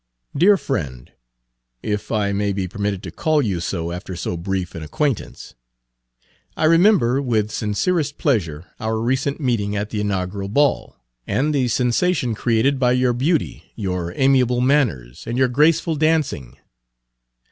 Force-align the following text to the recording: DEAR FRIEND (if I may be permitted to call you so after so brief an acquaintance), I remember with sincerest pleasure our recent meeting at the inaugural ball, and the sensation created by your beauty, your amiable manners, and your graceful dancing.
DEAR 0.35 0.57
FRIEND 0.57 1.11
(if 1.83 2.11
I 2.11 2.31
may 2.31 2.53
be 2.53 2.67
permitted 2.67 3.03
to 3.03 3.11
call 3.11 3.39
you 3.39 3.59
so 3.59 3.91
after 3.91 4.15
so 4.15 4.35
brief 4.35 4.73
an 4.73 4.81
acquaintance), 4.81 5.53
I 6.57 6.65
remember 6.65 7.21
with 7.21 7.51
sincerest 7.51 8.17
pleasure 8.17 8.65
our 8.79 8.99
recent 8.99 9.39
meeting 9.39 9.75
at 9.75 9.91
the 9.91 10.01
inaugural 10.01 10.49
ball, 10.49 10.95
and 11.27 11.53
the 11.53 11.67
sensation 11.67 12.33
created 12.33 12.79
by 12.79 12.93
your 12.93 13.13
beauty, 13.13 13.63
your 13.75 14.11
amiable 14.15 14.59
manners, 14.59 15.25
and 15.27 15.37
your 15.37 15.47
graceful 15.49 15.93
dancing. 15.95 16.57